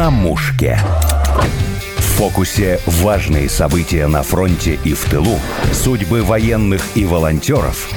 [0.00, 0.78] на мушке.
[1.98, 5.38] В фокусе важные события на фронте и в тылу,
[5.74, 7.90] судьбы военных и волонтеров.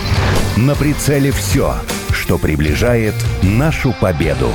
[0.58, 1.76] На прицеле все,
[2.12, 4.50] что приближает нашу победу.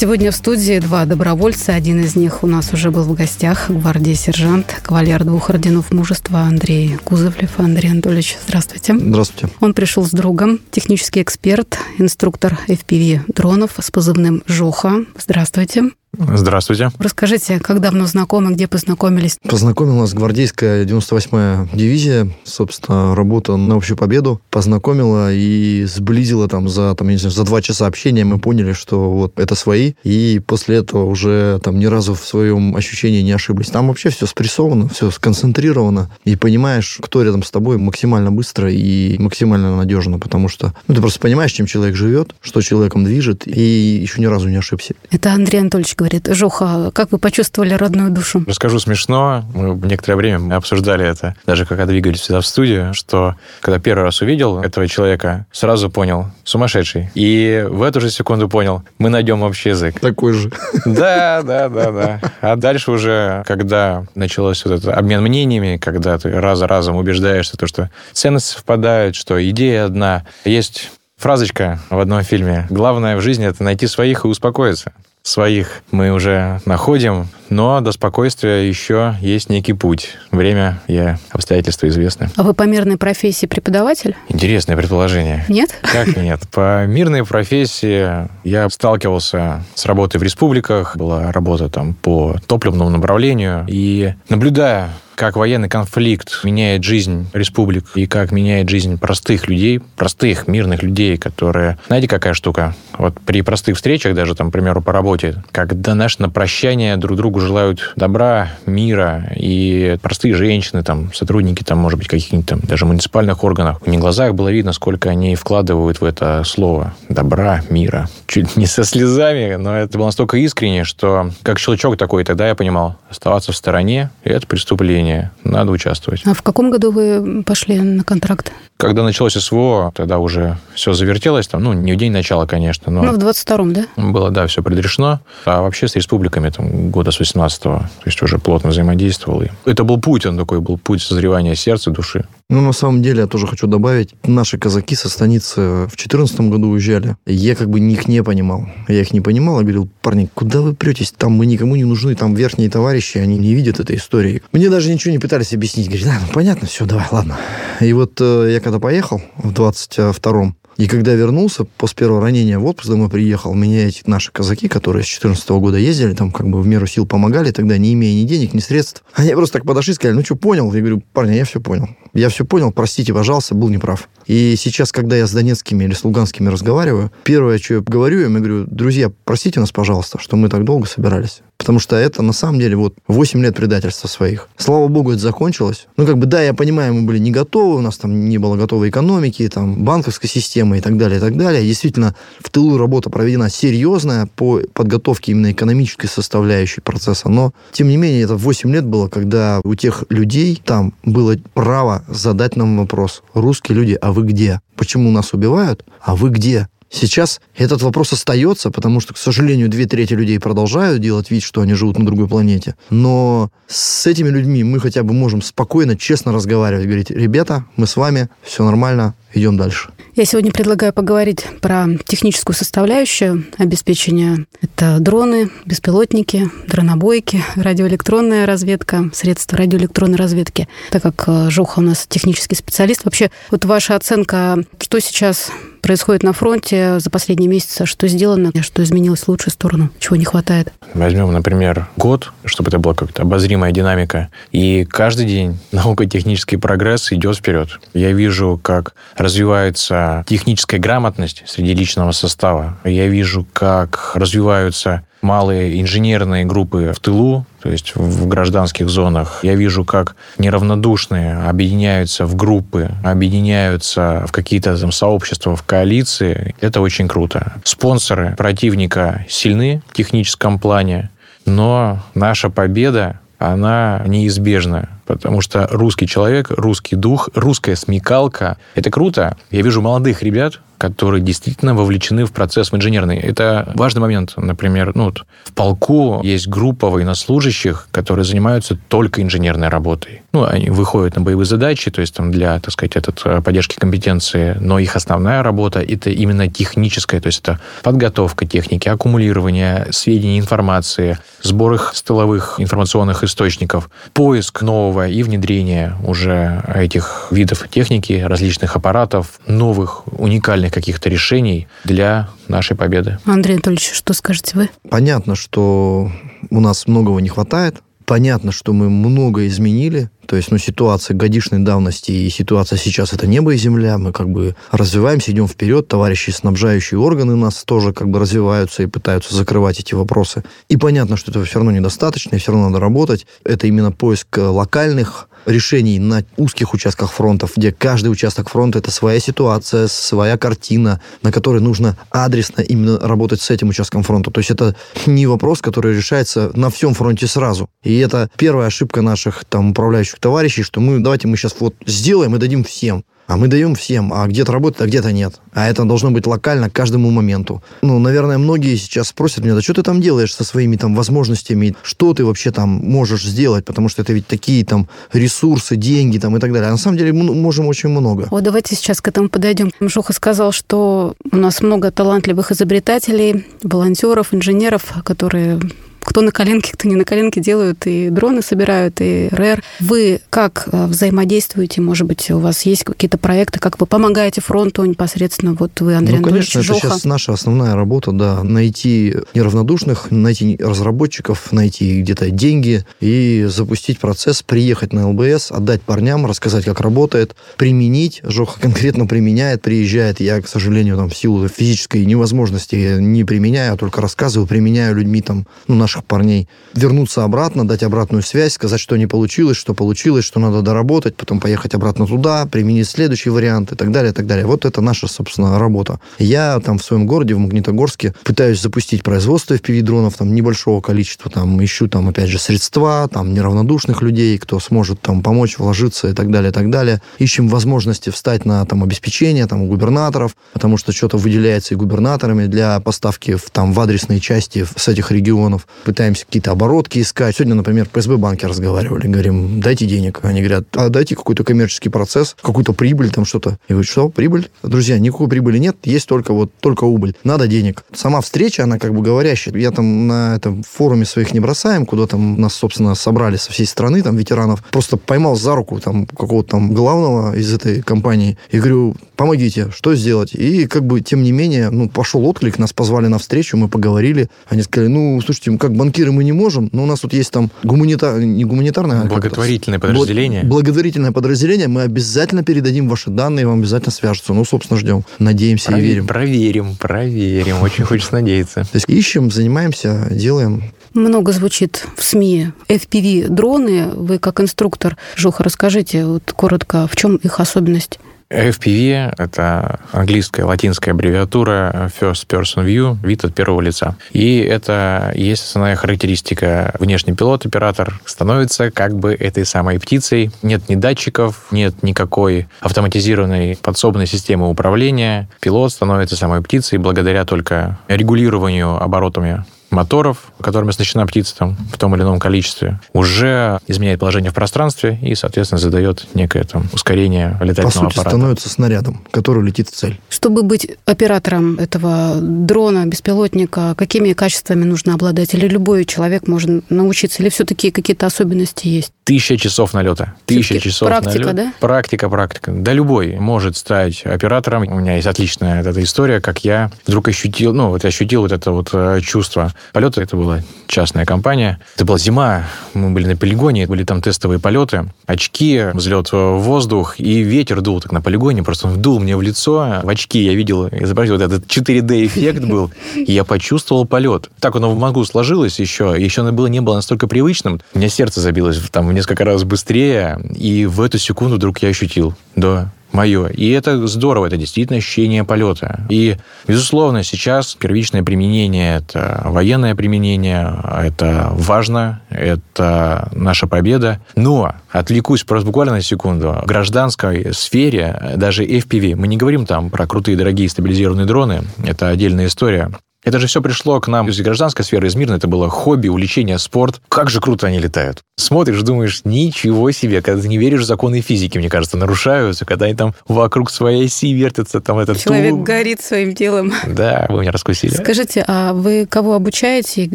[0.00, 1.74] Сегодня в студии два добровольца.
[1.74, 3.68] Один из них у нас уже был в гостях.
[3.68, 7.58] Гвардии сержант, кавалер двух орденов мужества Андрей Кузовлев.
[7.58, 8.96] Андрей Анатольевич, здравствуйте.
[8.96, 9.52] Здравствуйте.
[9.58, 15.04] Он пришел с другом, технический эксперт, инструктор FPV дронов с позывным «Жоха».
[15.18, 15.90] Здравствуйте.
[16.18, 16.90] Здравствуйте.
[16.98, 19.38] Расскажите, как давно знакомы, где познакомились?
[19.48, 24.40] Познакомила нас гвардейская 98-я дивизия, собственно, работа на общую победу.
[24.50, 28.24] Познакомила и сблизила там за, там, не знаю, за два часа общения.
[28.24, 29.92] Мы поняли, что вот это свои.
[30.02, 33.70] И после этого уже там ни разу в своем ощущении не ошиблись.
[33.70, 36.10] Там вообще все спрессовано, все сконцентрировано.
[36.24, 40.18] И понимаешь, кто рядом с тобой максимально быстро и максимально надежно.
[40.18, 44.26] Потому что ну, ты просто понимаешь, чем человек живет, что человеком движет, и еще ни
[44.26, 44.94] разу не ошибся.
[45.12, 46.07] Это Андрей Анатольевич говорит.
[46.26, 48.44] Жоха, как вы почувствовали родную душу?
[48.46, 49.44] Расскажу смешно.
[49.54, 54.04] Мы некоторое время мы обсуждали это, даже когда двигались сюда в студию, что когда первый
[54.04, 57.10] раз увидел этого человека, сразу понял, сумасшедший.
[57.14, 60.00] И в эту же секунду понял, мы найдем общий язык.
[60.00, 60.50] Такой же.
[60.84, 62.20] Да, да, да, да.
[62.40, 67.56] А дальше уже, когда началось вот этот обмен мнениями, когда ты раз за разом убеждаешься,
[67.56, 70.24] то, что ценности совпадают, что идея одна.
[70.44, 72.66] Есть фразочка в одном фильме.
[72.70, 74.92] Главное в жизни– это найти своих и успокоиться
[75.28, 80.16] своих мы уже находим, но до спокойствия еще есть некий путь.
[80.30, 82.30] Время и обстоятельства известны.
[82.36, 84.16] А вы по мирной профессии преподаватель?
[84.28, 85.44] Интересное предположение.
[85.48, 85.78] Нет?
[85.82, 86.40] Как нет?
[86.52, 93.64] По мирной профессии я сталкивался с работой в республиках, была работа там по топливному направлению,
[93.68, 100.46] и наблюдая как военный конфликт меняет жизнь республик и как меняет жизнь простых людей, простых
[100.46, 101.76] мирных людей, которые...
[101.88, 102.76] Знаете, какая штука?
[102.96, 107.16] Вот при простых встречах, даже там, к примеру, по работе, когда наш на прощание друг
[107.16, 112.86] другу желают добра, мира, и простые женщины, там, сотрудники, там, может быть, каких-нибудь там даже
[112.86, 118.08] муниципальных органов, у них глазах было видно, сколько они вкладывают в это слово добра, мира.
[118.28, 122.54] Чуть не со слезами, но это было настолько искренне, что как щелчок такой, тогда я
[122.54, 126.22] понимал, оставаться в стороне– это преступление движение, надо участвовать.
[126.26, 128.52] А в каком году вы пошли на контракт?
[128.76, 133.02] Когда началось СВО, тогда уже все завертелось, там, ну, не в день начала, конечно, но...
[133.02, 133.86] Ну, в 22-м, да?
[133.96, 135.20] Было, да, все предрешено.
[135.44, 139.42] А вообще с республиками там года с 18-го, то есть уже плотно взаимодействовал.
[139.42, 142.24] И это был путь, он такой был путь созревания сердца, души.
[142.50, 146.68] Ну, на самом деле, я тоже хочу добавить, наши казаки со станицы в 2014 году
[146.68, 147.14] уезжали.
[147.26, 148.66] Я как бы их не понимал.
[148.88, 151.12] Я их не понимал, я говорил, парни, куда вы претесь?
[151.12, 154.42] Там мы никому не нужны, там верхние товарищи, они не видят этой истории.
[154.52, 155.88] Мне даже ничего не пытались объяснить.
[155.88, 157.36] Говорит, да, ну, понятно, все, давай, ладно.
[157.80, 162.64] И вот э, я когда поехал в 22-м, и когда вернулся после первого ранения в
[162.64, 166.62] отпуск домой приехал, меня эти наши казаки, которые с 14 года ездили, там как бы
[166.62, 169.90] в меру сил помогали, тогда не имея ни денег, ни средств, они просто так подошли
[169.90, 170.72] и сказали, ну что, понял?
[170.72, 171.88] Я говорю, парни, я все понял.
[172.14, 174.08] Я все понял, простите, пожалуйста, был неправ.
[174.26, 178.28] И сейчас, когда я с донецкими или с луганскими разговариваю, первое, что я говорю, я
[178.28, 181.42] говорю, друзья, простите нас, пожалуйста, что мы так долго собирались.
[181.58, 184.48] Потому что это, на самом деле, вот 8 лет предательства своих.
[184.56, 185.88] Слава богу, это закончилось.
[185.96, 188.56] Ну, как бы, да, я понимаю, мы были не готовы, у нас там не было
[188.56, 191.62] готовой экономики, там, банковской системы и так далее, и так далее.
[191.64, 197.28] Действительно, в тылу работа проведена серьезная по подготовке именно экономической составляющей процесса.
[197.28, 202.04] Но, тем не менее, это 8 лет было, когда у тех людей там было право
[202.08, 203.22] задать нам вопрос.
[203.34, 204.60] Русские люди, а вы где?
[204.76, 205.84] Почему нас убивают?
[206.00, 206.68] А вы где?
[206.90, 211.60] Сейчас этот вопрос остается, потому что, к сожалению, две трети людей продолжают делать вид, что
[211.60, 212.76] они живут на другой планете.
[212.90, 217.96] Но с этими людьми мы хотя бы можем спокойно, честно разговаривать, говорить, ребята, мы с
[217.96, 219.90] вами, все нормально, идем дальше.
[220.16, 224.46] Я сегодня предлагаю поговорить про техническую составляющую обеспечения.
[224.62, 230.68] Это дроны, беспилотники, дронобойки, радиоэлектронная разведка, средства радиоэлектронной разведки.
[230.90, 236.22] Так как э, Жоха у нас технический специалист, вообще вот ваша оценка, что сейчас происходит
[236.22, 240.72] на фронте за последние месяцы, что сделано, что изменилось в лучшую сторону, чего не хватает?
[240.94, 244.28] Возьмем, например, год, чтобы это была как-то обозримая динамика.
[244.52, 247.68] И каждый день наукотехнический прогресс идет вперед.
[247.94, 252.78] Я вижу, как развивается техническая грамотность среди личного состава.
[252.84, 259.40] Я вижу, как развиваются малые инженерные группы в тылу, то есть в гражданских зонах.
[259.42, 266.54] Я вижу, как неравнодушные объединяются в группы, объединяются в какие-то там сообщества, в коалиции.
[266.60, 267.54] Это очень круто.
[267.64, 271.10] Спонсоры противника сильны в техническом плане,
[271.46, 279.38] но наша победа, она неизбежна потому что русский человек, русский дух, русская смекалка– это круто.
[279.50, 283.18] Я вижу молодых ребят, которые действительно вовлечены в процесс инженерный.
[283.18, 284.34] Это важный момент.
[284.36, 290.22] Например, ну, вот в полку есть группа военнослужащих, которые занимаются только инженерной работой.
[290.32, 293.76] Ну, они выходят на боевые задачи, то есть там для, так сказать, этот, э, поддержки
[293.76, 300.38] компетенции, но их основная работа– это именно техническая, то есть это подготовка техники, аккумулирование сведений,
[300.38, 308.24] информации, сбор их с тыловых информационных источников, поиск нового и внедрение уже этих видов техники,
[308.24, 313.18] различных аппаратов, новых уникальных каких-то решений для нашей победы.
[313.24, 314.70] Андрей Анатольевич, что скажете вы?
[314.88, 316.10] Понятно, что
[316.50, 317.76] у нас многого не хватает.
[318.04, 323.26] Понятно, что мы много изменили, то есть, ну, ситуация годичной давности и ситуация сейчас это
[323.26, 323.96] небо и земля.
[323.96, 325.88] Мы как бы развиваемся, идем вперед.
[325.88, 330.44] Товарищи, снабжающие органы нас тоже как бы развиваются и пытаются закрывать эти вопросы.
[330.68, 333.26] И понятно, что этого все равно недостаточно, и все равно надо работать.
[333.42, 339.18] Это именно поиск локальных решений на узких участках фронтов, где каждый участок фронта это своя
[339.18, 344.30] ситуация, своя картина, на которой нужно адресно именно работать с этим участком фронта.
[344.30, 344.76] То есть это
[345.06, 347.68] не вопрос, который решается на всем фронте сразу.
[347.82, 352.34] И это первая ошибка наших там управляющих товарищей, что мы давайте мы сейчас вот сделаем
[352.36, 353.04] и дадим всем.
[353.28, 355.34] А мы даем всем, а где-то работает, а где-то нет.
[355.52, 357.62] А это должно быть локально к каждому моменту.
[357.82, 361.76] Ну, наверное, многие сейчас спросят меня, да что ты там делаешь со своими там возможностями,
[361.82, 366.38] что ты вообще там можешь сделать, потому что это ведь такие там ресурсы, деньги там
[366.38, 366.68] и так далее.
[366.68, 368.28] А на самом деле мы можем очень много.
[368.30, 369.72] Вот давайте сейчас к этому подойдем.
[369.78, 375.60] Жуха сказал, что у нас много талантливых изобретателей, волонтеров, инженеров, которые
[376.08, 379.62] кто на коленке, кто не на коленке делают, и дроны собирают, и РЭР.
[379.78, 381.82] Вы как э, взаимодействуете?
[381.82, 385.52] Может быть, у вас есть какие-то проекты, как вы помогаете фронту непосредственно?
[385.52, 386.86] Вот вы, Андрей ну, Анатольевич конечно, Жоха.
[386.86, 393.98] это сейчас наша основная работа, да, найти неравнодушных, найти разработчиков, найти где-то деньги и запустить
[393.98, 398.20] процесс, приехать на ЛБС, отдать парням, рассказать, как работает, применить.
[398.22, 400.20] Жоха конкретно применяет, приезжает.
[400.20, 405.20] Я, к сожалению, там, в силу физической невозможности не применяю, а только рассказываю, применяю людьми
[405.20, 409.74] там, ну, наших наших парней вернуться обратно, дать обратную связь, сказать, что не получилось, что
[409.74, 414.14] получилось, что надо доработать, потом поехать обратно туда, применить следующий вариант и так далее, и
[414.14, 414.46] так далее.
[414.46, 415.98] Вот это наша, собственно, работа.
[416.18, 421.62] Я там в своем городе, в Магнитогорске, пытаюсь запустить производство FPV-дронов, там, небольшого количества, там,
[421.62, 426.30] ищу, там, опять же, средства, там, неравнодушных людей, кто сможет, там, помочь, вложиться и так
[426.30, 427.00] далее, и так далее.
[427.18, 432.46] Ищем возможности встать на, там, обеспечение, там, у губернаторов, потому что что-то выделяется и губернаторами
[432.46, 437.34] для поставки в, там, в адресные части с этих регионов пытаемся какие-то оборотки искать.
[437.34, 440.20] Сегодня, например, в ПСБ банке разговаривали, говорим, дайте денег.
[440.22, 443.58] Они говорят, а дайте какой-то коммерческий процесс, какую-то прибыль, там что-то.
[443.70, 444.50] Я говорю, что, прибыль?
[444.62, 447.16] Друзья, никакой прибыли нет, есть только вот, только убыль.
[447.24, 447.84] Надо денег.
[447.94, 449.56] Сама встреча, она как бы говорящая.
[449.56, 453.64] Я там на этом форуме своих не бросаем, куда там нас, собственно, собрали со всей
[453.64, 454.62] страны, там, ветеранов.
[454.70, 459.94] Просто поймал за руку там какого-то там главного из этой компании и говорю, помогите, что
[459.94, 460.32] сделать?
[460.32, 464.30] И как бы, тем не менее, ну, пошел отклик, нас позвали на встречу, мы поговорили.
[464.48, 467.50] Они сказали, ну, слушайте, как банкиры мы не можем, но у нас тут есть там
[467.64, 468.20] гуманитар...
[468.20, 470.44] не гуманитарное, а благотворительное подразделение.
[470.44, 471.68] Благотворительное подразделение.
[471.68, 474.32] Мы обязательно передадим ваши данные, вам обязательно свяжутся.
[474.32, 475.02] Ну, собственно, ждем.
[475.18, 475.84] Надеемся Провер...
[475.84, 476.06] и верим.
[476.06, 477.62] Проверим, проверим.
[477.62, 478.62] Очень хочется надеяться.
[478.62, 480.62] То есть ищем, занимаемся, делаем.
[480.94, 483.90] Много звучит в СМИ FPV-дроны.
[483.94, 487.98] Вы как инструктор, Жоха, расскажите вот коротко, в чем их особенность?
[488.30, 493.96] FPV— это английская, латинская аббревиатура First Person View, вид от первого лица.
[494.12, 496.74] И это есть основная характеристика.
[496.78, 500.30] Внешний пилот-оператор становится как бы этой самой птицей.
[500.42, 505.28] Нет ни датчиков, нет никакой автоматизированной подсобной системы управления.
[505.40, 511.94] Пилот становится самой птицей благодаря только регулированию оборотами моторов, которыми оснащена птица там, в том
[511.94, 517.66] или ином количестве, уже изменяет положение в пространстве и, соответственно, задает некое там ускорение летательного
[517.66, 518.10] По сути, аппарата.
[518.10, 520.00] становится снарядом, который летит в цель.
[520.08, 525.34] Чтобы быть оператором этого дрона, беспилотника, какими качествами нужно обладать?
[525.34, 527.22] Или любой человек может научиться?
[527.22, 528.92] Или все-таки какие-то особенности есть?
[529.04, 530.14] Тысяча часов налета.
[530.26, 531.32] Тысяча часов практика, налета.
[531.32, 531.52] да?
[531.60, 532.52] Практика, практика.
[532.52, 534.68] Да любой может стать оператором.
[534.68, 538.52] У меня есть отличная эта история, как я вдруг ощутил, ну, вот ощутил вот это
[538.52, 540.02] вот э, чувство полета.
[540.02, 541.58] Это была частная компания.
[541.74, 546.98] Это была зима, мы были на полигоне, были там тестовые полеты, очки, взлет в воздух,
[546.98, 549.80] и ветер дул так на полигоне, просто он вдул мне в лицо.
[549.82, 554.30] В очки я видел, изобразил вот этот 4D-эффект был, и я почувствовал полет.
[554.40, 557.60] Так оно в мозгу сложилось еще, еще оно было, не было настолько привычным.
[557.74, 561.68] У меня сердце забилось там в несколько раз быстрее, и в эту секунду вдруг я
[561.68, 563.26] ощутил, да, мое.
[563.28, 565.86] И это здорово, это действительно ощущение полета.
[565.88, 566.16] И,
[566.46, 574.00] безусловно, сейчас первичное применение– это военное применение, это важно, это наша победа.
[574.16, 579.70] Но, отвлекусь просто буквально на секунду, в гражданской сфере, даже FPV, мы не говорим там
[579.70, 582.70] про крутые, дорогие стабилизированные дроны, это отдельная история.
[583.04, 585.18] Это же все пришло к нам из гражданской сферы, из мирной.
[585.18, 586.80] Это было хобби, увлечение, спорт.
[586.88, 588.02] Как же круто они летают.
[588.16, 590.02] Смотришь, думаешь, ничего себе.
[590.02, 592.44] Когда ты не веришь в законы физики, мне кажется, нарушаются.
[592.44, 595.46] Когда они там вокруг своей оси вертятся, там этот Человек тулуп.
[595.46, 596.52] горит своим делом.
[596.66, 597.74] Да, вы меня раскусили.
[597.74, 599.88] Скажите, а вы кого обучаете?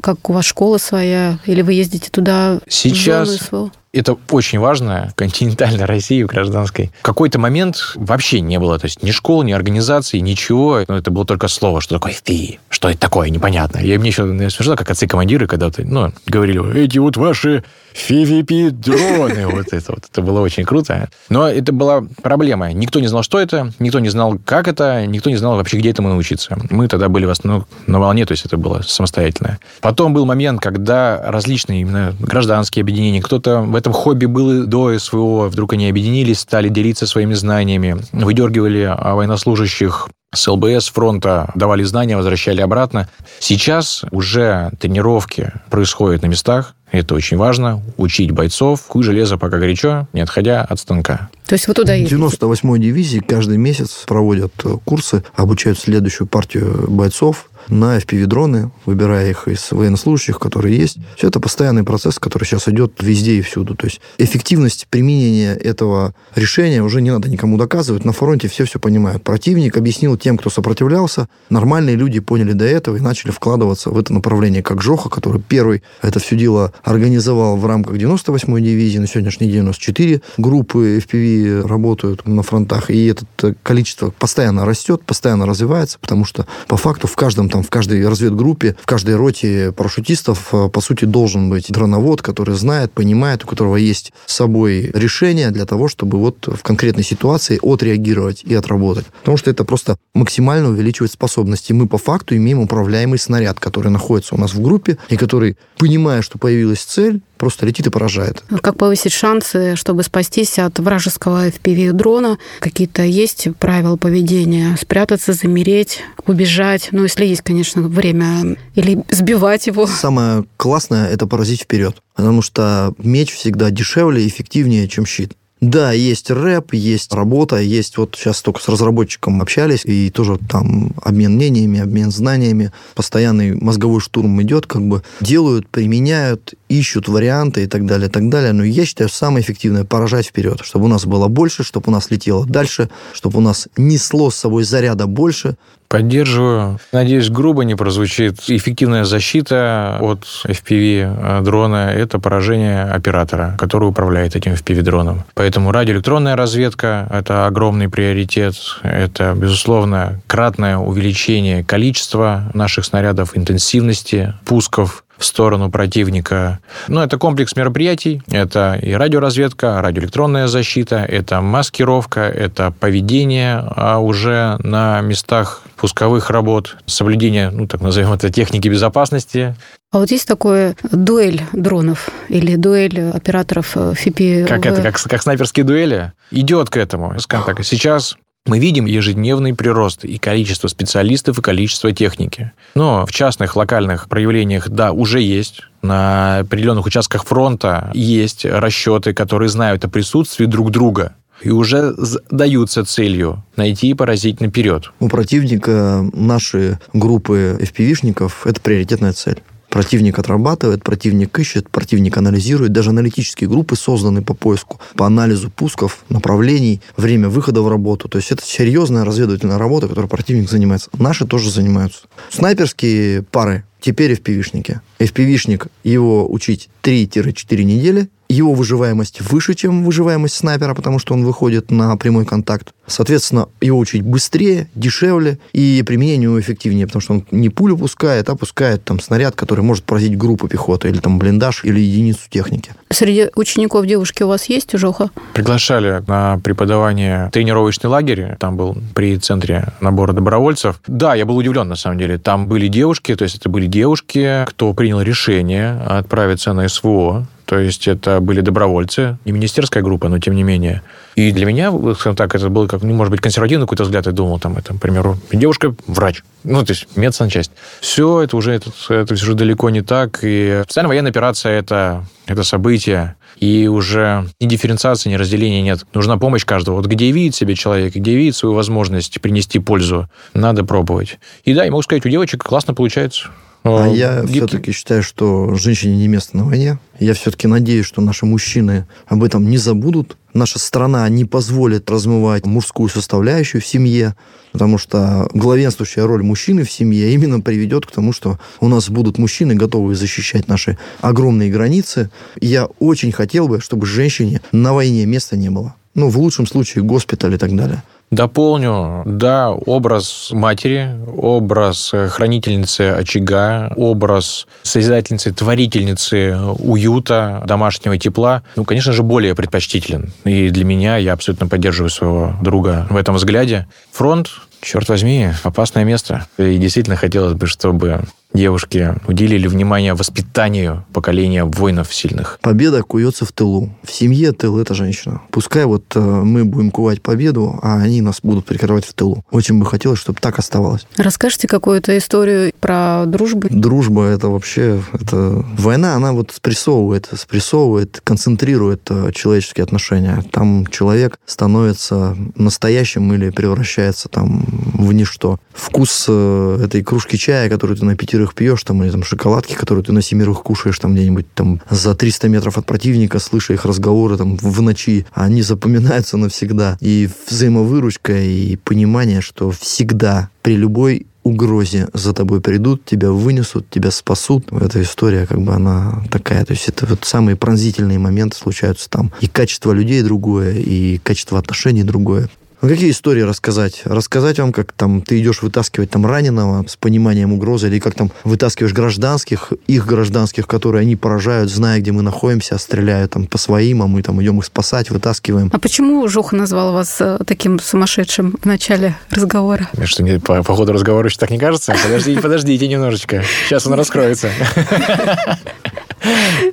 [0.00, 1.38] Как у вас школа своя?
[1.44, 3.72] Или вы ездите туда Сейчас в зону СВО?
[3.92, 6.90] Это очень важно континентальной России, гражданской.
[7.00, 10.82] В какой-то момент вообще не было, то есть ни школ, ни организации, ничего.
[10.88, 13.80] Ну, это было только слово, что такое FPI, что это такое, непонятно.
[13.80, 19.66] Я мне еще наверное, смешно, как отцы-командиры когда-то, ну, говорили, эти вот ваши FPV-дроны, вот
[19.72, 20.04] это вот.
[20.10, 21.08] Это было очень круто.
[21.28, 22.72] Но это была проблема.
[22.72, 25.90] Никто не знал, что это, никто не знал, как это, никто не знал вообще, где
[25.90, 26.56] этому научиться.
[26.70, 29.58] Мы тогда были в основном на волне, то есть это было самостоятельное.
[29.80, 34.98] Потом был момент, когда различные именно гражданские объединения, кто-то в этом хобби был и до
[34.98, 42.16] СВО, вдруг они объединились, стали делиться своими знаниями, выдергивали военнослужащих с ЛБС фронта, давали знания,
[42.16, 43.08] возвращали обратно.
[43.38, 47.82] Сейчас уже тренировки происходят на местах, это очень важно.
[47.96, 51.30] Учить бойцов, куй железо пока горячо, не отходя от станка.
[51.46, 52.22] То есть вы туда ездите?
[52.22, 59.48] 98-й дивизии каждый месяц проводят э, курсы, обучают следующую партию бойцов на FPV-дроны, выбирая их
[59.48, 60.98] из военнослужащих, которые есть.
[61.16, 63.74] Все это постоянный процесс, который сейчас идет везде и всюду.
[63.74, 68.04] То есть эффективность применения этого решения уже не надо никому доказывать.
[68.04, 69.22] На фронте все все понимают.
[69.22, 71.28] Противник объяснил тем, кто сопротивлялся.
[71.50, 75.82] Нормальные люди поняли до этого и начали вкладываться в это направление, как Жоха, который первый
[76.00, 78.98] это все дело организовал в рамках 98-й дивизии.
[78.98, 82.90] На сегодняшний день у нас 4 группы FPV работают на фронтах.
[82.90, 87.68] И это количество постоянно растет, постоянно развивается, потому что по факту в каждом там в
[87.68, 93.44] каждой разведгруппе, в каждой роте парашютистов, э, по сути, должен быть дроновод, который знает, понимает,
[93.44, 98.54] у которого есть с собой решение для того, чтобы вот в конкретной ситуации отреагировать и
[98.54, 99.06] отработать.
[99.20, 101.74] Потому что это просто максимально увеличивает способности.
[101.74, 106.22] Мы по факту имеем управляемый снаряд, который находится у нас в группе, и который, понимая,
[106.22, 108.44] что появилась цель, просто летит и поражает.
[108.60, 112.38] Как повысить шансы, чтобы спастись от вражеского FPV-дрона?
[112.60, 114.76] Какие-то есть правила поведения?
[114.80, 116.90] Спрятаться, замереть, убежать?
[116.92, 118.56] Ну, если есть, конечно, время.
[118.76, 119.88] Или сбивать его?
[119.88, 121.96] Самое классное– это поразить вперед.
[122.14, 125.32] Потому что меч всегда дешевле и эффективнее, чем щит.
[125.62, 130.90] Да, есть рэп, есть работа, есть вот сейчас только с разработчиком общались, и тоже там
[131.00, 137.66] обмен мнениями, обмен знаниями, постоянный мозговой штурм идет, как бы делают, применяют, ищут варианты и
[137.68, 138.52] так далее, и так далее.
[138.52, 142.10] Но я считаю, самое эффективное– поражать вперед, чтобы у нас было больше, чтобы у нас
[142.10, 145.56] летело дальше, чтобы у нас несло с собой заряда больше,
[145.92, 146.78] Поддерживаю.
[146.90, 148.40] Надеюсь, грубо не прозвучит.
[148.48, 155.24] Эффективная защита от FPV-дрона– это поражение оператора, который управляет этим FPV-дроном.
[155.34, 158.54] Поэтому радиоэлектронная разведка– это огромный приоритет.
[158.82, 166.60] Это, безусловно, кратное увеличение количества наших снарядов, интенсивности пусков в сторону противника.
[166.88, 168.22] Но это комплекс мероприятий.
[168.30, 176.76] Это и радиоразведка, радиоэлектронная защита, это маскировка, это поведение а уже на местах пусковых работ,
[176.86, 179.56] соблюдение, ну, так назовем это, техники безопасности.
[179.90, 184.46] А вот есть такое дуэль дронов или дуэль операторов ФИПИ?
[184.48, 186.12] Как это, как, как снайперские дуэли?
[186.30, 187.18] Идет к этому.
[187.20, 192.52] Скажем так, сейчас мы видим ежедневный прирост и количество специалистов, и количество техники.
[192.74, 195.62] Но в частных локальных проявлениях, да, уже есть.
[195.80, 201.94] На определенных участках фронта есть расчеты, которые знают о присутствии друг друга и уже
[202.30, 204.92] даются целью найти и поразить наперед.
[205.00, 209.42] У противника наши группы FPV-шников– это приоритетная цель.
[209.72, 212.72] Противник отрабатывает, противник ищет, противник анализирует.
[212.72, 218.06] Даже аналитические группы созданы по поиску, по анализу пусков, направлений, время выхода в работу.
[218.06, 220.90] То есть это серьезная разведывательная работа, которой противник занимается.
[220.98, 222.02] Наши тоже занимаются.
[222.28, 224.80] Снайперские пары теперь FPV-шники.
[224.98, 231.70] FPV-шник, его учить 3-4 недели– его выживаемость выше, чем выживаемость снайпера, потому что он выходит
[231.70, 232.72] на прямой контакт.
[232.86, 238.28] Соответственно, его учить быстрее, дешевле и применение его эффективнее, потому что он не пулю пускает,
[238.28, 242.72] а пускает там снаряд, который может поразить группу пехоты или там блиндаж или единицу техники.
[242.90, 245.10] Среди учеников девушки у вас есть ужоха?
[245.34, 248.36] Приглашали на преподавание тренировочный лагерь.
[248.38, 250.80] Там был при центре набора добровольцев.
[250.86, 252.18] Да, я был удивлен, на самом деле.
[252.18, 257.58] Там были девушки, то есть это были девушки, кто принял решение отправиться на СВО, То
[257.58, 260.80] есть это были добровольцы, не министерская группа, но тем не менее.
[261.16, 264.06] И для меня, скажем так, это был как, ну, может быть, консервативный какой-то взгляд.
[264.06, 266.22] Я думал, там, это, к примеру, девушка врач.
[266.44, 267.50] Ну, то есть медсанчасть.
[267.82, 270.20] Все это уже, это, это уже далеко не так.
[270.22, 273.16] И специальная военная операция это, это событие.
[273.36, 275.84] И уже ни дифференциации, ни разделения нет.
[275.92, 276.76] Нужна помощь каждого.
[276.76, 281.18] Вот где видит себе человек, где видит свою возможность принести пользу, надо пробовать.
[281.44, 283.28] И да, я могу сказать, у девочек классно получается.
[283.64, 286.78] А я все-таки считаю, что женщине не место на войне.
[286.98, 290.16] Я все-таки надеюсь, что наши мужчины об этом не забудут.
[290.34, 294.16] Наша страна не позволит размывать мужскую составляющую в семье,
[294.50, 299.18] потому что главенствующая роль мужчины в семье именно приведет к тому, что у нас будут
[299.18, 302.10] мужчины, готовые защищать наши огромные границы.
[302.40, 305.74] Я очень хотел бы, чтобы женщине на войне места не было.
[305.94, 307.82] Ну, в лучшем случае, госпиталь и так далее.
[308.12, 318.92] Дополню, да, образ матери, образ хранительницы очага, образ созидательницы, творительницы уюта, домашнего тепла, ну, конечно
[318.92, 320.12] же, более предпочтителен.
[320.24, 323.66] И для меня, я абсолютно поддерживаю своего друга в этом взгляде.
[323.92, 324.28] Фронт,
[324.60, 326.26] черт возьми, опасное место.
[326.36, 328.04] И действительно хотелось бы, чтобы
[328.34, 332.38] девушки уделили внимание воспитанию поколения воинов сильных.
[332.40, 333.70] Победа куется в тылу.
[333.82, 335.20] В семье тыл– это женщина.
[335.30, 339.24] Пускай вот э, мы будем кувать победу, а они нас будут прикрывать в тылу.
[339.30, 340.86] Очень бы хотелось, чтобы так оставалось.
[340.96, 343.48] Расскажите какую-то историю про дружбу.
[343.50, 344.82] Дружба– это вообще...
[344.92, 345.44] Это...
[345.56, 350.22] Война, она вот спрессовывает, спрессовывает, концентрирует э, человеческие отношения.
[350.30, 355.38] Там человек становится настоящим или превращается там в ничто.
[355.52, 359.84] Вкус э, этой кружки чая, которую ты на пятерых пьешь, там, или там шоколадки, которые
[359.84, 364.16] ты на семерых кушаешь там где-нибудь там за 300 метров от противника, слыша их разговоры
[364.16, 366.76] там в ночи, они запоминаются навсегда.
[366.80, 373.90] И взаимовыручка, и понимание, что всегда при любой угрозе за тобой придут, тебя вынесут, тебя
[373.90, 374.52] спасут.
[374.52, 376.44] Эта история, как бы, она такая.
[376.44, 379.12] То есть это вот самые пронзительные моменты случаются там.
[379.20, 382.28] И качество людей другое, и качество отношений другое.
[382.62, 383.82] Ну, какие истории рассказать?
[383.84, 388.12] Рассказать вам, как там ты идешь вытаскивать там раненого с пониманием угрозы, или как там
[388.22, 393.82] вытаскиваешь гражданских, их гражданских, которые они поражают, зная, где мы находимся, стреляют там по своим,
[393.82, 395.50] а мы там идем их спасать, вытаскиваем.
[395.52, 399.68] А почему Жуха назвал вас э, таким сумасшедшим в начале разговора?
[399.82, 401.74] Что мне по, по ходу разговора еще так не кажется?
[401.82, 403.24] Подождите, подождите немножечко.
[403.48, 404.30] Сейчас он раскроется.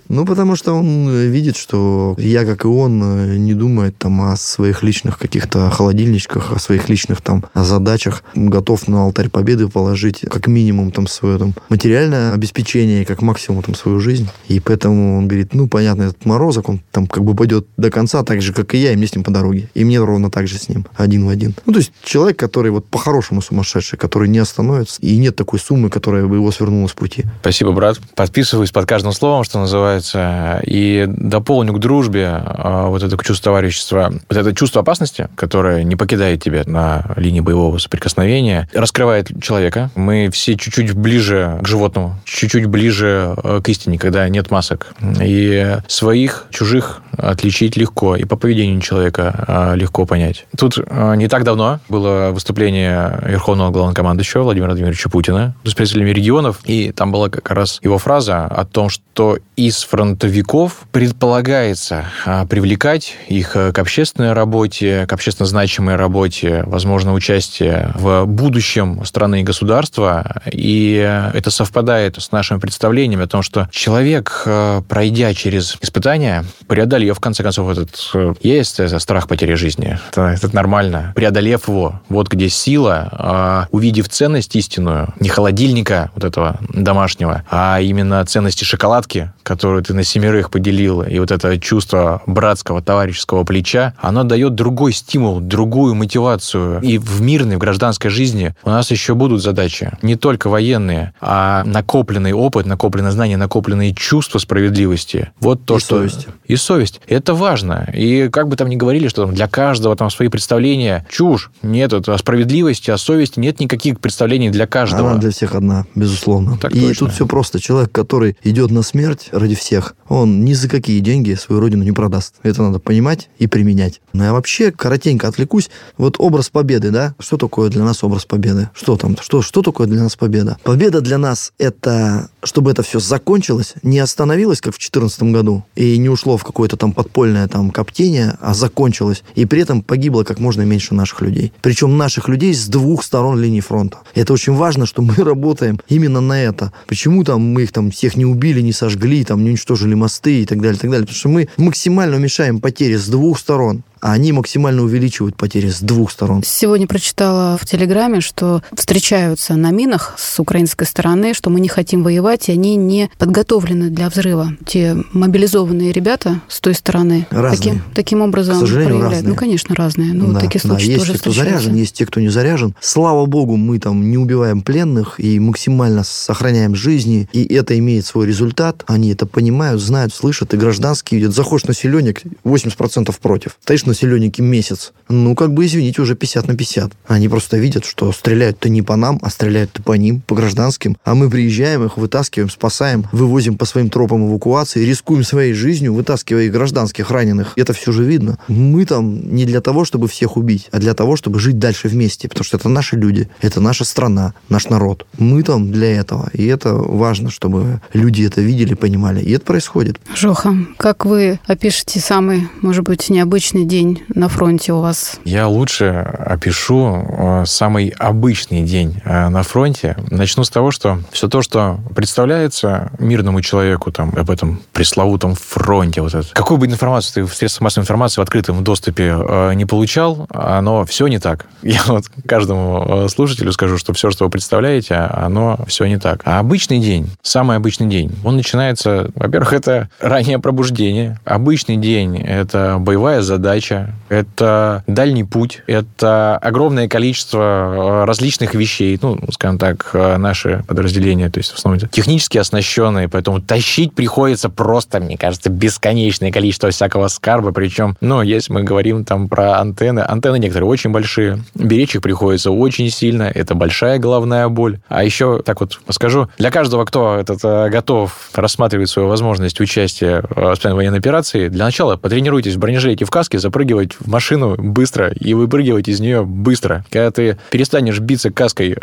[0.08, 4.84] Ну, потому что он видит, что я, как и он, не думает там о своих
[4.84, 8.24] личных каких-то холодильничках, о своих личных там задачах.
[8.36, 13.76] Готов на алтарь победы положить как минимум там свое там материальное обеспечение, как максимум там
[13.76, 14.28] свою жизнь.
[14.48, 18.24] И поэтому он говорит, ну, понятно, этот морозок, он там как бы пойдет до конца,
[18.24, 19.70] так же, как и я, и мне с ним по дороге.
[19.74, 21.54] И мне ровно так же с ним, один в один.
[21.66, 25.90] Ну, то есть человек, который вот по-хорошему сумасшедший, который не остановится, и нет такой суммы,
[25.90, 27.26] которая бы его свернула с пути.
[27.42, 28.00] Спасибо, брат.
[28.16, 34.14] Подписываюсь под каждым словом, что называется, и дополню к дружбе а, вот это чувство товарищества,
[34.30, 39.90] вот это чувство опасности, которое не покидает тебя на линии боевого соприкосновения, раскрывает человека.
[39.96, 44.94] Мы все чуть-чуть ближе к животному, чуть-чуть ближе э, к истине, когда нет масок.
[45.22, 50.46] И своих, чужих отличить легко, и по поведению человека а, легко понять.
[50.58, 56.60] Тут а, не так давно было выступление Верховного главнокомандующего Владимира Владимировича Путина с представителями регионов,
[56.66, 63.16] и там была как раз его фраза о том, что из фронтовиков предполагается а, привлекать
[63.28, 70.42] их к общественной работе, к общественно значимой работе, возможно, участие в будущем страны и государства,
[70.52, 70.96] и
[71.34, 74.48] это совпадает с нашими представлениями о том, что человек,
[74.88, 80.00] пройдя через испытания, преодолев ее, в конце концов, этот э, есть это страх потери жизни.
[80.12, 81.12] Это, это нормально.
[81.16, 87.82] Преодолев его, вот где сила, а, увидев ценность истинную, не холодильника вот этого домашнего, а
[87.82, 93.94] именно ценности шоколадки, которую ты на семерых поделил, и вот это чувство братского, товарищеского плеча,
[94.00, 96.80] оно дает другой стимул, другую мотивацию.
[96.82, 99.92] И в мирной, в гражданской жизни у нас еще будут задачи.
[100.02, 105.32] Не только военные, а накопленный опыт, накопленное знание, накопленные чувства справедливости.
[105.40, 105.98] Вот то, и что...
[105.98, 106.28] совесть.
[106.46, 107.12] И совесть есть.
[107.12, 107.90] Это важно.
[107.94, 111.52] И как бы там ни говорили, что там для каждого там свои представления, чушь.
[111.62, 115.12] Нет, это о справедливости, о совести нет никаких представлений для каждого.
[115.12, 116.58] Она для всех одна, безусловно.
[116.58, 117.08] Так и точно.
[117.08, 117.60] тут все просто.
[117.60, 121.92] Человек, который идет на смерть ради всех, он ни за какие деньги свою родину не
[121.92, 122.36] продаст.
[122.44, 124.02] Это надо понимать и применять.
[124.14, 125.70] Ну, я вообще коротенько отвлекусь.
[125.98, 127.16] Вот образ победы, да?
[127.20, 128.70] Что такое для нас образ победы?
[128.74, 129.16] Что там?
[129.22, 130.58] Что, что такое для нас победа?
[130.64, 135.98] Победа для нас– это чтобы это все закончилось, не остановилось, как в 2014 году, и
[135.98, 139.24] не ушло в какое-то там подпольное там коптение, а закончилось.
[139.36, 141.54] И при этом погибло как можно меньше наших людей.
[141.62, 144.00] Причем наших людей с двух сторон линии фронта.
[144.16, 146.74] Это очень важно, что мы работаем именно на это.
[146.88, 150.46] Почему там мы их там всех не убили, не сожгли, там не уничтожили мосты и
[150.46, 151.06] так далее, и так далее.
[151.06, 156.12] Потому что мы максимально уменьшаем потери с двух сторон они максимально увеличивают потери с двух
[156.12, 156.44] сторон.
[156.46, 162.04] Сегодня прочитала в Телеграме, что встречаются на минах с украинской стороны, что мы не хотим
[162.04, 164.54] воевать, и они не подготовлены для взрыва.
[164.66, 167.58] Те мобилизованные ребята с той стороны разные.
[167.58, 169.14] Таким, таким образом К сожалению, проявляют.
[169.16, 169.30] разные.
[169.30, 170.14] Ну, конечно, разные.
[170.14, 172.76] Ну, да, такие да, случаи есть тоже те, кто заряжен, есть те, кто не заряжен.
[172.82, 178.28] Слава богу, мы там не убиваем пленных и максимально сохраняем жизни, и это имеет свой
[178.28, 178.84] результат.
[178.88, 181.36] Они это понимают, знают, слышат, и гражданские видят.
[181.36, 183.58] Заходишь на селенник, 80% против.
[183.62, 184.94] Стоишь на селеннике месяц.
[185.10, 186.92] Ну, как бы, извините, уже 50 на 50.
[187.08, 190.98] Они просто видят, что стреляют-то не по нам, а стреляют-то по ним, по гражданским.
[191.04, 196.44] А мы приезжаем, их вытаскиваем, спасаем, вывозим по своим тропам эвакуации, рискуем своей жизнью, вытаскивая
[196.44, 197.54] их гражданских раненых.
[197.56, 198.38] Это все же видно.
[198.48, 202.30] Мы там не для того, чтобы всех убить, а для того, чтобы жить дальше вместе,
[202.30, 205.08] потому что это наши люди, это наша страна, наш народ.
[205.18, 210.00] Мы там для этого, и это важно, чтобы люди это видели, понимали, и это происходит.
[210.16, 215.20] Жоха, как вы опишете самый, может быть, необычный день на фронте у вас?
[215.24, 219.96] Я лучше опишу э, самый обычный день э, на фронте.
[220.10, 226.02] Начну с того, что все то, что представляется мирному человеку там, об этом пресловутом фронте,
[226.02, 226.28] вот это.
[226.34, 230.86] какую бы информацию ты в средствах массовой информации в открытом доступе э, не получал, оно
[230.86, 231.46] все не так.
[231.62, 236.22] Я вот каждому слушателю скажу, что все, что вы представляете, оно все не так.
[236.26, 241.20] А обычный день, самый обычный день, он начинается, во-первых, это раннее пробуждение.
[241.26, 243.69] Обычный день– это боевая задача,
[244.10, 251.30] это дальний путь, это огромное количество э, различных вещей, ну, скажем так, э, наши подразделения,
[251.30, 257.08] то есть в основном технически оснащенные, поэтому тащить приходится просто, мне кажется, бесконечное количество всякого
[257.08, 262.02] скарба, причем, ну, если мы говорим там про антенны, антенны некоторые очень большие, беречь их
[262.02, 264.80] приходится очень сильно, это большая головная боль.
[264.88, 270.24] А еще, так вот скажу, для каждого, кто этот, э, готов рассматривать свою возможность участия
[270.30, 275.34] в военной операции, для начала потренируйтесь в бронежилете, в каске, запрыгивать в машину быстро и
[275.34, 276.86] выпрыгивать из нее быстро.
[276.90, 278.78] Когда ты перестанешь биться каской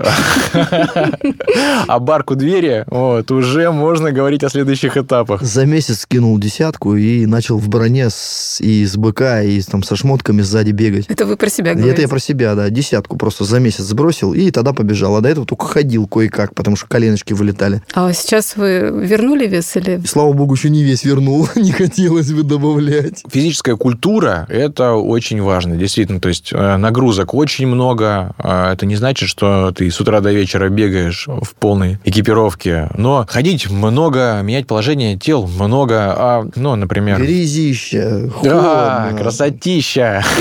[1.89, 5.41] о барку двери, вот, уже можно говорить о следующих этапах.
[5.43, 9.97] За месяц скинул десятку и начал в броне с, и с БК, и там, со
[9.97, 11.07] шмотками сзади бегать.
[11.09, 12.03] Это вы про себя Это говорите?
[12.03, 12.69] я про себя, да.
[12.69, 15.17] Десятку просто за месяц сбросил и тогда побежал.
[15.17, 17.81] А до этого только ходил кое-как, потому что коленочки вылетали.
[17.95, 20.03] А сейчас вы вернули вес или...
[20.03, 21.49] И, слава богу, еще не весь вернул.
[21.57, 23.23] не хотелось бы добавлять.
[23.31, 26.21] Физическая культура– это очень важно, действительно.
[26.21, 28.33] То есть э, нагрузок очень много.
[28.39, 32.89] А Это не значит, что ты с утра до вечера бегаешь в полной экипировке.
[32.97, 36.15] Но ходить много, менять положение тел много.
[36.17, 37.19] А, ну, например...
[37.21, 39.19] Грязище, Да, холодно.
[39.19, 40.23] красотища.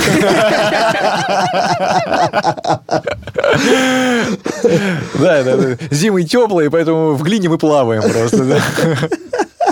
[5.20, 5.78] Да, да, да.
[5.92, 8.60] Зимы теплые, поэтому в глине мы плаваем просто.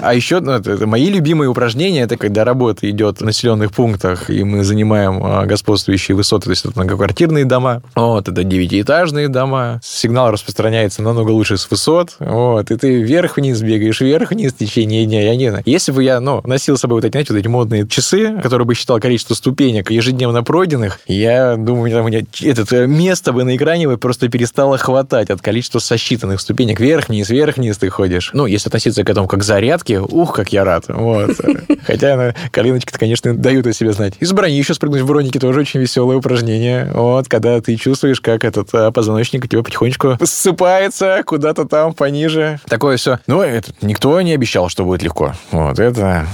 [0.04, 4.30] А еще ну, это, это мои любимые упражнения, это когда работа идет в населенных пунктах,
[4.30, 9.80] и мы занимаем а, господствующие высоты, то есть это многоквартирные дома, вот, это девятиэтажные дома,
[9.84, 15.22] сигнал распространяется намного лучше с высот, вот, и ты вверх-вниз бегаешь, вверх-вниз в течение дня,
[15.22, 15.64] я не знаю.
[15.66, 18.66] Если бы я, ну, носил с собой вот эти, знаете, вот эти модные часы, которые
[18.66, 23.56] бы считал количество ступенек ежедневно пройденных, я думаю, у меня этот э, место бы на
[23.56, 26.80] экране бы просто перестало хватать от количества сосчитанных ступенек.
[26.80, 28.32] Вверх-вниз, вверх-вниз ты ходишь.
[28.34, 30.86] Ну, если относиться к этому как к зарядке, ух, как я рад.
[30.88, 31.32] Вот.
[31.86, 34.16] Хотя коленочки-то, конечно, дают о себе знать.
[34.20, 36.92] Из брони еще спрыгнуть в броники тоже очень веселое упражнение.
[36.94, 42.60] Вот, когда ты чувствуешь, как этот а, позвоночник у тебя потихонечку ссыпается куда-то там пониже.
[42.68, 43.20] Такое все.
[43.28, 45.34] Ну, это никто не обещал, что будет легко.
[45.52, 46.28] Вот, это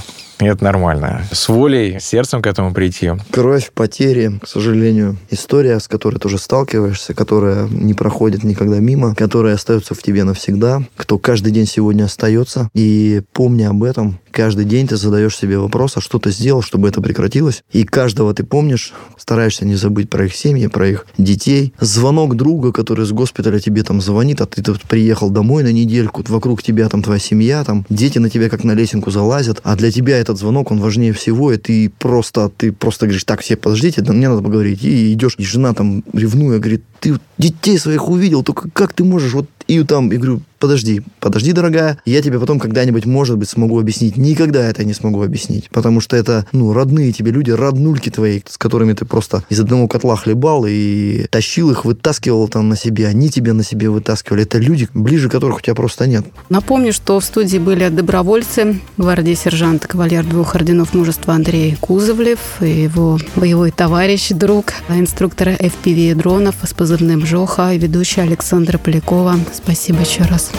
[0.48, 1.22] это нормально.
[1.32, 3.12] С волей, сердцем к этому прийти.
[3.30, 5.16] Кровь, потери, к сожалению.
[5.30, 10.82] История, с которой тоже сталкиваешься, которая не проходит никогда мимо, которая остается в тебе навсегда,
[10.96, 12.68] кто каждый день сегодня остается.
[12.74, 16.88] И помня об этом, каждый день ты задаешь себе вопрос, а что ты сделал, чтобы
[16.88, 17.62] это прекратилось.
[17.72, 21.72] И каждого ты помнишь, стараешься не забыть про их семьи, про их детей.
[21.80, 26.24] Звонок друга, который с госпиталя тебе там звонит, а ты тут приехал домой на недельку,
[26.28, 29.90] вокруг тебя там твоя семья, там дети на тебя как на лесенку залазят, а для
[29.90, 34.00] тебя этот звонок, он важнее всего, и ты просто, ты просто говоришь, так, все, подождите,
[34.02, 34.82] да мне надо поговорить.
[34.84, 39.32] И идешь, и жена там ревнуя, говорит, ты детей своих увидел, только как ты можешь
[39.32, 43.80] вот и там, и говорю, подожди, подожди, дорогая, я тебе потом когда-нибудь, может быть, смогу
[43.80, 44.16] объяснить.
[44.16, 48.58] Никогда это не смогу объяснить, потому что это, ну, родные тебе люди, роднульки твои, с
[48.58, 53.30] которыми ты просто из одного котла хлебал и тащил их, вытаскивал там на себе, они
[53.30, 54.42] тебе на себе вытаскивали.
[54.42, 56.26] Это люди, ближе которых у тебя просто нет.
[56.48, 62.82] Напомню, что в студии были добровольцы, гвардии сержант, кавалер двух орденов мужества Андрей Кузовлев и
[62.82, 69.36] его боевой товарищ, друг, инструктора FPV дронов с позывным Жоха и ведущая Александра Полякова.
[69.54, 70.49] Спасибо еще раз.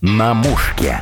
[0.00, 1.00] На мушке.